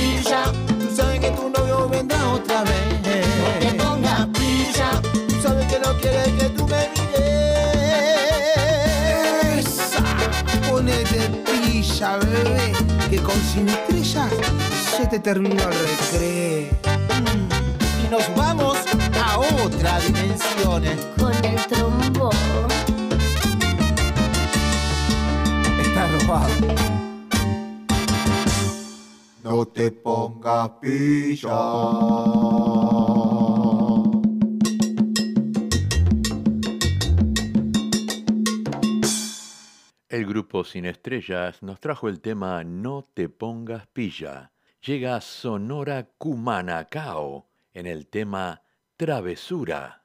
sin 13.55 13.69
estrellas 13.69 14.31
se 14.97 15.07
te 15.07 15.19
terminó 15.19 15.63
el 15.63 15.79
recreo. 15.87 16.67
Y 18.03 18.11
nos 18.11 18.35
vamos 18.35 18.77
a 19.23 19.39
otra 19.39 19.99
dimensión. 19.99 20.83
Con 21.17 21.33
el 21.45 21.65
trombón. 21.67 22.35
Está 25.81 26.07
robado. 26.07 26.49
No 29.43 29.65
te 29.65 29.91
pongas 29.91 30.69
pilla. 30.81 31.49
Grupo 40.45 40.63
Sin 40.63 40.85
Estrellas 40.85 41.63
nos 41.63 41.79
trajo 41.79 42.07
el 42.07 42.21
tema 42.21 42.63
No 42.63 43.09
te 43.15 43.29
pongas 43.29 43.87
pilla. 43.87 44.51
Llega 44.85 45.19
Sonora 45.19 46.07
Cumanacao 46.19 47.49
en 47.73 47.87
el 47.87 48.05
tema 48.05 48.61
Travesura. 48.95 50.04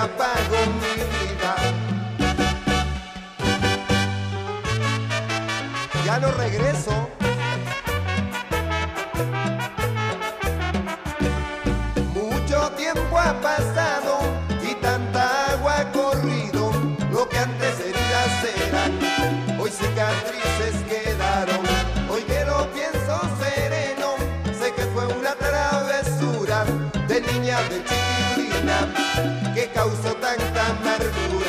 Apagó 0.00 0.56
mi 0.80 0.94
vida. 1.12 1.54
Ya 6.06 6.18
no 6.18 6.32
regreso. 6.32 7.10
Mucho 12.14 12.70
tiempo 12.78 13.18
ha 13.18 13.38
pasado 13.42 14.20
y 14.62 14.74
tanta 14.76 15.52
agua 15.52 15.80
ha 15.80 15.92
corrido. 15.92 16.72
Lo 17.12 17.28
que 17.28 17.36
antes 17.36 17.80
heridas 17.80 18.32
eran, 18.68 19.60
hoy 19.60 19.70
cicatrices 19.70 20.76
quedaron. 20.88 21.60
Hoy 22.10 22.22
que 22.22 22.42
lo 22.46 22.66
pienso 22.72 23.20
sereno, 23.38 24.14
sé 24.58 24.72
que 24.72 24.84
fue 24.94 25.06
una 25.08 25.34
travesura 25.34 26.64
de 27.06 27.20
niña 27.20 27.58
de 27.68 27.84
chiquilina 27.84 29.09
causó 29.90 30.14
tanta 30.16 30.66
amargura. 30.66 31.39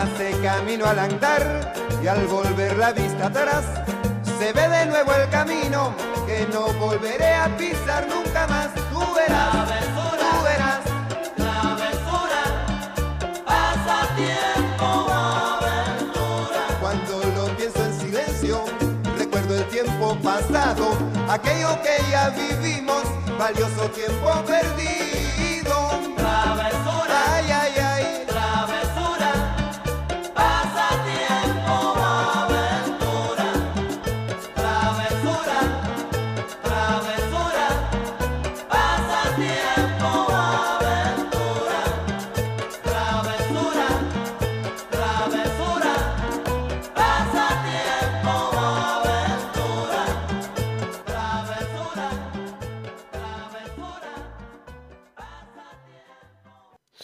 hace 0.00 0.30
camino 0.40 0.86
al 0.86 0.98
andar 0.98 1.74
y 2.02 2.06
al 2.06 2.26
volver 2.26 2.76
la 2.78 2.92
vista 2.92 3.26
atrás 3.26 3.64
se 4.38 4.52
ve 4.52 4.68
de 4.68 4.86
nuevo 4.86 5.12
el 5.12 5.28
camino 5.28 5.94
que 6.26 6.46
no 6.50 6.72
volveré 6.74 7.34
a 7.34 7.54
pisar 7.58 8.06
nunca 8.08 8.46
más. 8.46 8.68
Tú 8.90 9.00
verás, 9.14 9.50
travesura, 9.50 10.30
tú 10.30 10.44
verás, 10.44 10.80
travesura, 11.36 12.42
pasa 13.44 14.08
tiempo, 14.16 14.86
aventura. 15.12 16.62
Cuando 16.80 17.18
lo 17.36 17.56
pienso 17.56 17.84
en 17.84 18.00
silencio, 18.00 18.64
recuerdo 19.18 19.54
el 19.54 19.64
tiempo 19.66 20.16
pasado, 20.22 20.96
aquello 21.28 21.78
que 21.82 22.10
ya 22.10 22.30
vivimos, 22.30 23.02
valioso 23.38 23.90
tiempo 23.90 24.30
perdido. 24.46 25.09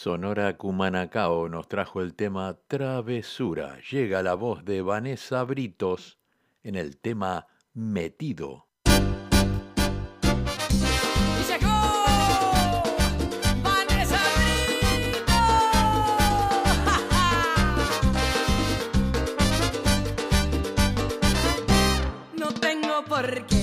Sonora 0.06 0.56
Cumanacao 0.56 1.48
nos 1.48 1.66
trajo 1.66 2.00
el 2.00 2.14
tema 2.14 2.56
Travesura. 2.68 3.80
Llega 3.90 4.22
la 4.22 4.34
voz 4.34 4.64
de 4.64 4.80
Vanessa 4.80 5.42
Britos 5.42 6.20
en 6.62 6.76
el 6.76 6.96
tema 6.98 7.48
Metido. 7.74 8.68
porque 23.08 23.55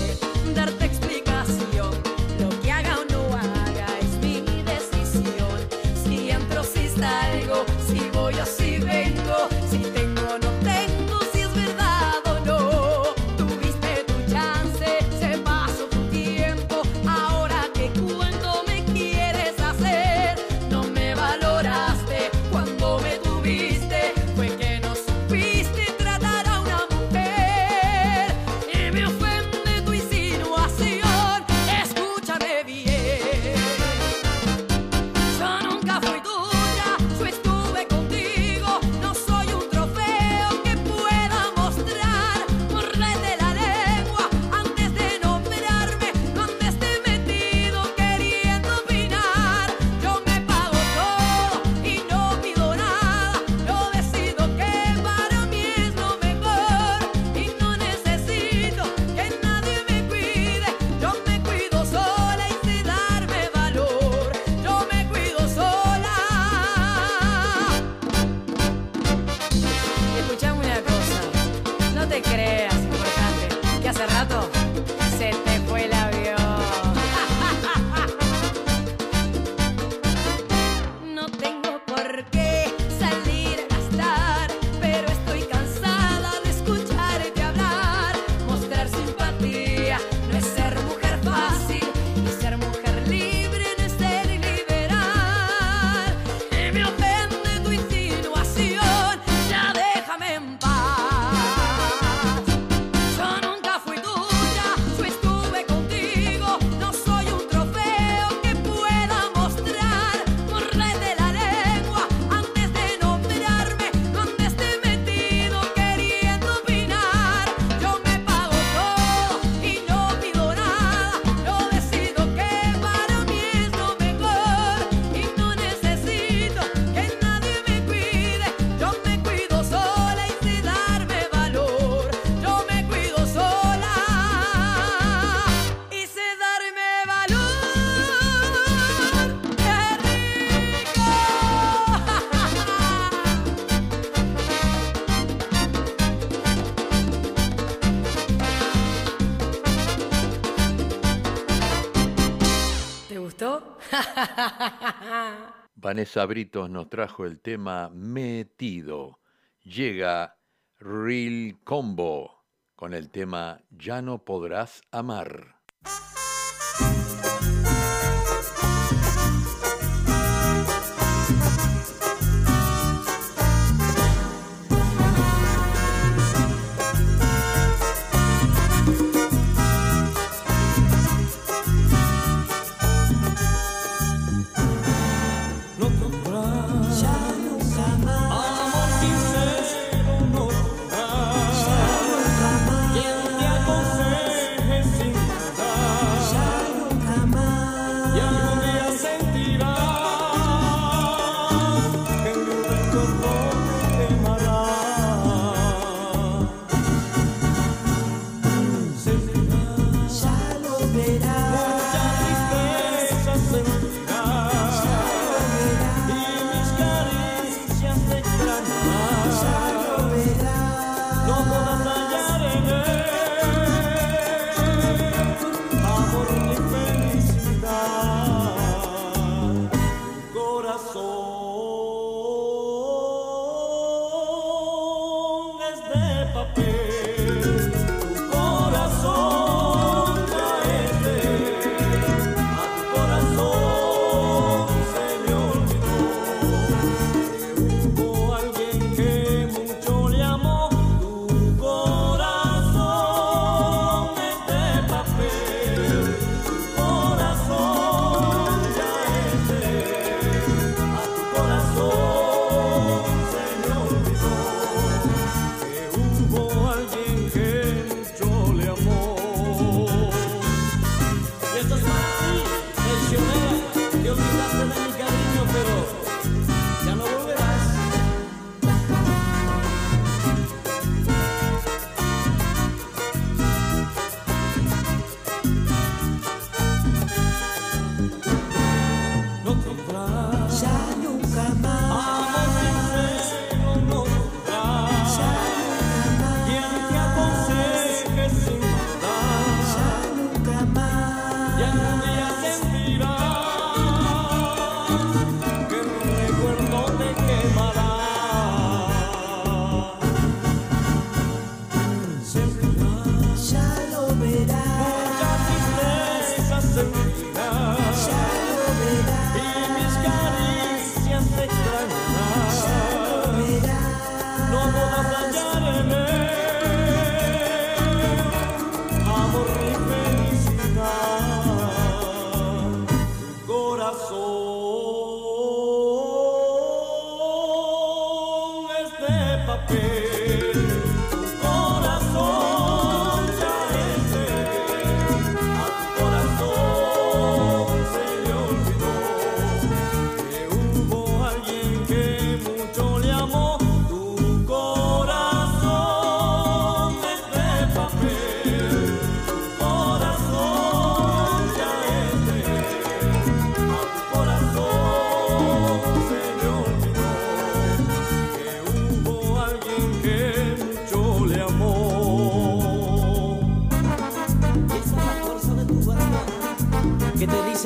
Vanessa 155.76 156.26
Britos 156.26 156.70
nos 156.70 156.90
trajo 156.90 157.26
el 157.26 157.40
tema 157.40 157.90
Metido. 157.94 159.20
Llega 159.62 160.38
Real 160.80 161.60
Combo 161.64 162.46
con 162.76 162.94
el 162.94 163.10
tema 163.10 163.62
Ya 163.70 164.02
no 164.02 164.24
podrás 164.26 164.82
amar. 164.92 165.53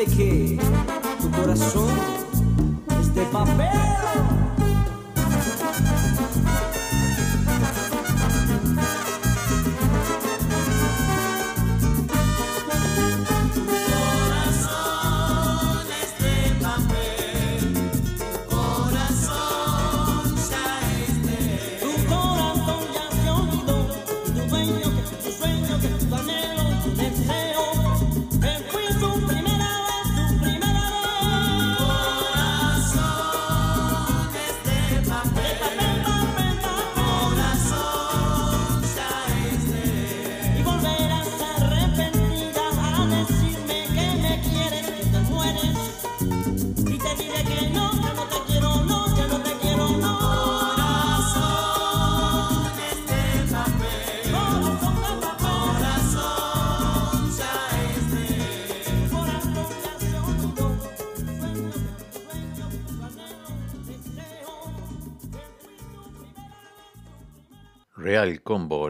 que 0.06 0.60
tu 1.20 1.32
corazón 1.32 1.90
es 3.00 3.16
de 3.16 3.24
papel. 3.32 4.47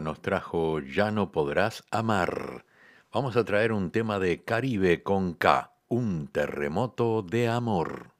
nos 0.08 0.22
trajo 0.22 0.80
Ya 0.80 1.10
no 1.10 1.32
podrás 1.32 1.84
amar. 1.90 2.64
Vamos 3.12 3.36
a 3.36 3.44
traer 3.44 3.72
un 3.72 3.90
tema 3.90 4.18
de 4.18 4.42
Caribe 4.42 5.02
con 5.02 5.34
K, 5.34 5.74
un 5.88 6.28
terremoto 6.28 7.20
de 7.20 7.46
amor. 7.48 8.17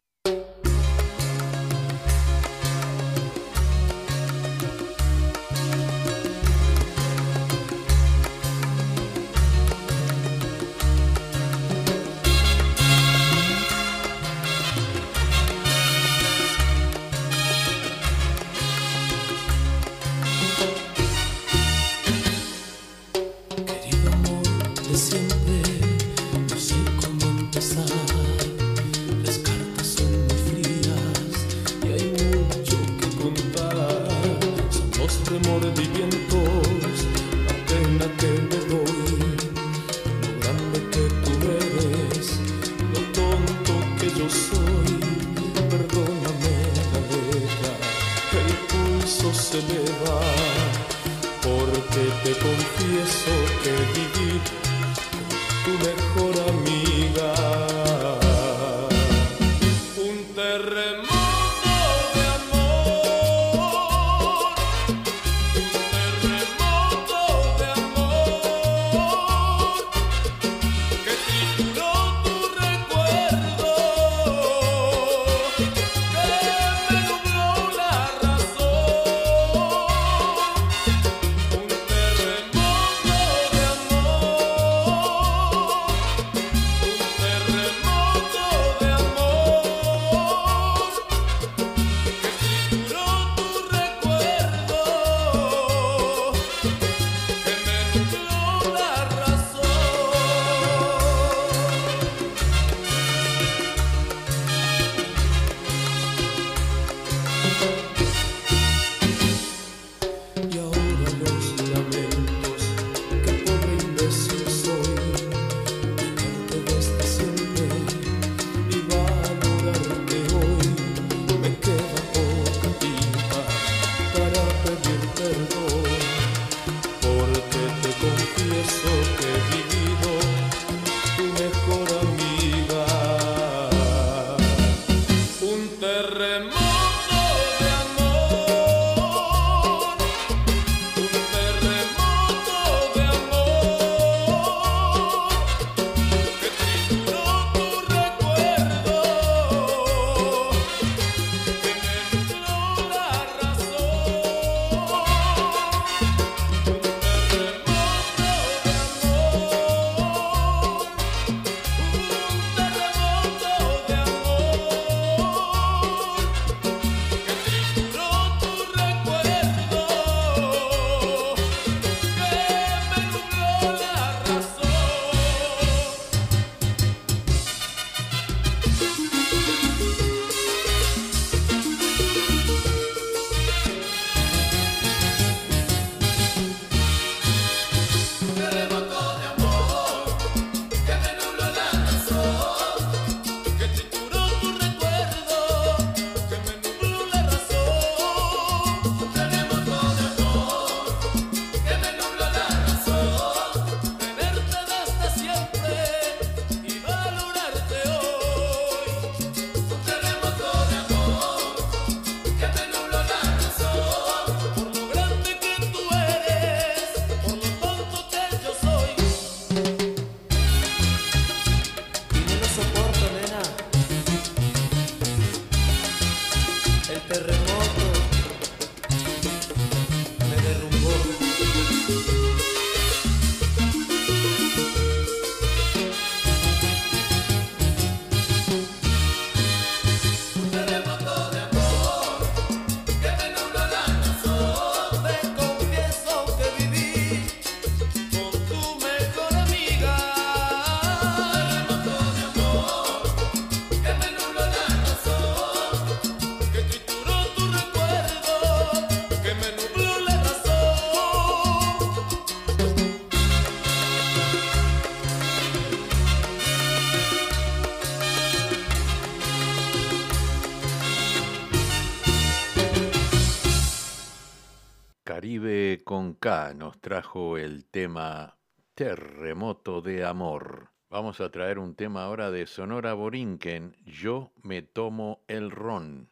Nos 276.20 276.80
trajo 276.80 277.38
el 277.38 277.64
tema 277.66 278.36
Terremoto 278.74 279.80
de 279.80 280.04
Amor. 280.04 280.72
Vamos 280.90 281.20
a 281.20 281.30
traer 281.30 281.60
un 281.60 281.76
tema 281.76 282.02
ahora 282.02 282.32
de 282.32 282.48
Sonora 282.48 282.92
Borinquen, 282.94 283.76
Yo 283.84 284.32
me 284.42 284.62
tomo 284.62 285.22
el 285.28 285.52
ron. 285.52 286.10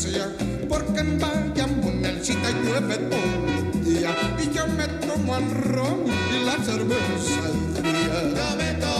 Creciendo. 0.00 0.68
Porque 0.68 1.00
en 1.00 1.18
Bayamón 1.18 2.04
el 2.04 2.24
cita 2.24 2.50
llueve 2.50 2.96
todo 2.96 3.74
el 3.74 3.84
día. 3.84 4.14
Y 4.38 4.54
yo 4.54 4.66
me 4.68 4.86
tomo 5.06 5.36
el 5.36 5.50
ron 5.50 6.04
y 6.06 6.44
la 6.44 6.56
cerveza 6.64 7.50
fría. 7.74 8.99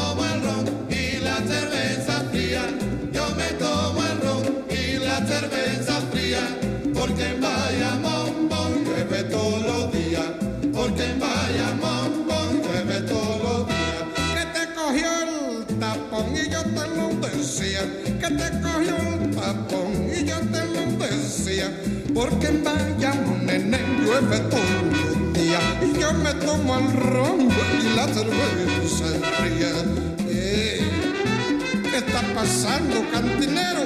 Decía. 21.61 21.71
Porque 22.15 22.49
en 22.49 22.65
Bayamón, 22.65 23.47
nene, 23.47 23.79
llueve 23.99 24.39
todo 24.51 24.61
el 24.61 25.33
día. 25.33 25.61
Y 25.83 26.01
yo 26.01 26.13
me 26.13 26.33
tomo 26.35 26.79
el 26.79 26.93
ron 26.93 27.49
y 27.81 27.97
la 27.97 28.07
cerveza 28.09 29.07
fría. 29.39 29.73
Eh, 30.29 30.81
¿Qué 31.83 31.97
está 31.97 32.23
pasando, 32.35 33.05
cantinero? 33.13 33.83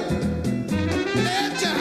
¡Echa! 1.15 1.73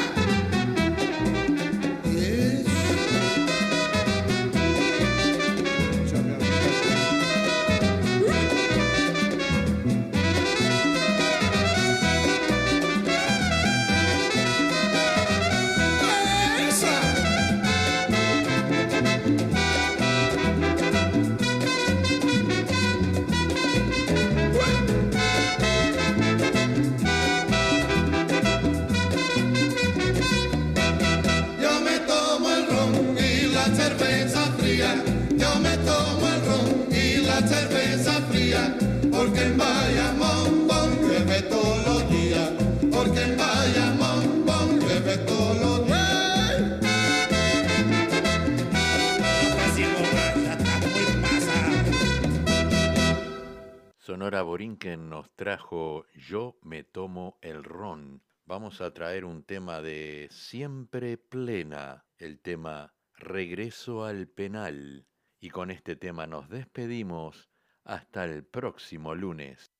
Borinquen 54.84 55.08
nos 55.08 55.34
trajo 55.34 56.04
Yo 56.14 56.58
me 56.60 56.84
tomo 56.84 57.38
el 57.40 57.64
ron. 57.64 58.22
Vamos 58.44 58.82
a 58.82 58.92
traer 58.92 59.24
un 59.24 59.42
tema 59.42 59.80
de 59.80 60.28
Siempre 60.30 61.16
Plena, 61.16 62.04
el 62.18 62.38
tema 62.38 62.92
Regreso 63.14 64.04
al 64.04 64.28
Penal. 64.28 65.06
Y 65.40 65.48
con 65.48 65.70
este 65.70 65.96
tema 65.96 66.26
nos 66.26 66.50
despedimos 66.50 67.48
hasta 67.82 68.26
el 68.26 68.44
próximo 68.44 69.14
lunes. 69.14 69.72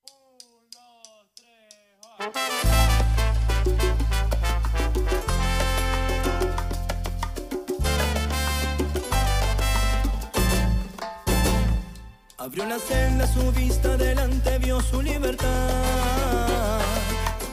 Abrió 12.45 12.67
la 12.67 12.79
celda, 12.79 13.27
su 13.27 13.51
vista 13.53 13.97
delante 13.97 14.59
vio 14.59 14.79
su 14.83 15.01
libertad. 15.01 15.49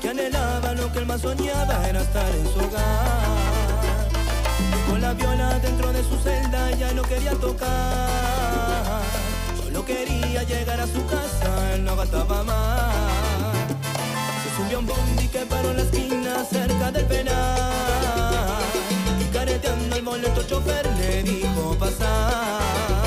Que 0.02 0.10
anhelaba 0.10 0.74
lo 0.74 0.92
que 0.92 1.00
él 1.00 1.06
más 1.06 1.22
soñaba 1.22 1.88
era 1.88 2.02
estar 2.02 2.30
en 2.36 2.44
su 2.44 2.60
hogar. 2.60 4.10
Con 4.90 5.00
la 5.00 5.14
viola 5.14 5.60
dentro 5.60 5.94
de 5.94 6.04
su 6.04 6.18
celda 6.18 6.72
ya 6.72 6.92
no 6.92 7.04
quería 7.04 7.32
tocar. 7.36 9.02
Solo 9.64 9.86
quería 9.86 10.44
llegar 10.44 10.82
a 10.82 10.88
su 10.88 11.06
casa, 11.06 11.74
él 11.74 11.86
no 11.86 11.92
aguantaba 11.92 12.44
más. 12.44 12.94
Se 14.44 14.58
subió 14.58 14.76
a 14.76 14.80
un 14.82 14.88
bondi 14.88 15.28
que 15.30 15.46
paró 15.46 15.70
en 15.70 15.78
la 15.78 15.84
esquina 15.84 16.44
cerca 16.44 16.92
del 16.92 17.06
penal. 17.06 18.62
Y 19.22 19.24
careteando 19.32 19.96
el 19.96 20.02
boleto 20.02 20.44
chofer 20.44 20.86
le 20.98 21.24
dijo 21.24 21.78
pasar. 21.80 23.01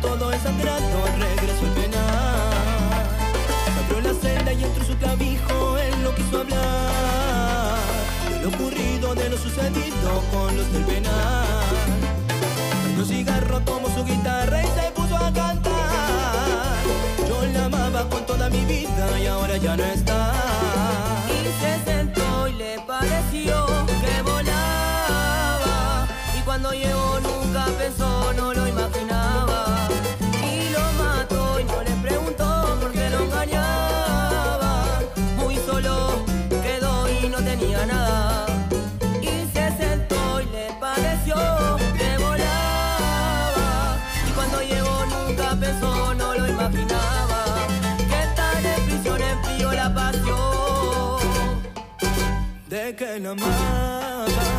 Todo 0.00 0.30
desangrado, 0.30 1.06
regresó 1.18 1.64
al 1.64 1.72
penal. 1.72 3.06
Abrió 3.84 4.00
la 4.00 4.20
celda 4.20 4.52
y 4.52 4.64
entró 4.64 4.84
su 4.84 4.96
clavijo, 4.96 5.78
él 5.78 6.02
no 6.02 6.14
quiso 6.14 6.40
hablar. 6.40 6.88
sucedido 9.38 10.22
con 10.32 10.56
los 10.56 10.72
del 10.72 10.84
penal. 10.84 11.46
Prendió 12.82 13.04
cigarro, 13.04 13.60
tomó 13.60 13.88
su 13.88 14.04
guitarra 14.04 14.62
y 14.62 14.66
se 14.66 14.90
puso 14.92 15.16
a 15.16 15.32
cantar. 15.32 16.76
Yo 17.28 17.44
la 17.52 17.64
amaba 17.66 18.08
con 18.08 18.24
toda 18.26 18.48
mi 18.50 18.64
vida 18.64 19.20
y 19.20 19.26
ahora 19.26 19.56
ya 19.56 19.76
no 19.76 19.84
está. 19.84 20.32
Y 21.28 21.62
se 21.62 21.84
sentó 21.84 22.48
y 22.48 22.52
le 22.54 22.80
pareció 22.86 23.66
que 24.02 24.22
volaba. 24.22 26.06
Y 26.36 26.40
cuando 26.42 26.72
llegó 26.72 27.20
nunca 27.20 27.66
pensó, 27.78 28.32
no 28.34 28.54
lo 28.54 28.66
imaginaba. 28.66 29.17
Y 39.22 39.26
no 39.26 39.52
se 39.52 39.76
sentó 39.76 40.40
y 40.40 40.46
le 40.46 40.72
pareció 40.80 41.36
que 41.96 42.18
volaba. 42.18 43.96
Y 44.28 44.32
cuando 44.32 44.62
llegó 44.62 45.06
nunca 45.06 45.56
pensó, 45.58 46.14
no 46.14 46.34
lo 46.34 46.48
imaginaba. 46.48 47.44
Que 47.98 48.20
tal 48.34 48.66
en 48.66 48.84
prisión 48.86 49.22
enfrió 49.22 49.72
la 49.72 49.94
pasión. 49.94 51.62
De 52.68 52.96
que 52.96 53.20
la 53.20 53.30
amaba. 53.30 54.57